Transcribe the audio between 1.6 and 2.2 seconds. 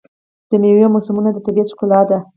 ښکلا ده.